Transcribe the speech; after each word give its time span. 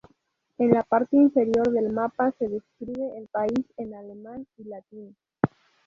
En 0.57 0.71
la 0.71 0.81
parte 0.81 1.15
inferior 1.15 1.69
del 1.71 1.91
mapa 1.93 2.31
se 2.39 2.47
describe 2.47 3.19
el 3.19 3.27
país 3.27 3.67
en 3.77 3.93
alemán 3.93 4.47
y 4.57 4.63
latín. 4.63 5.15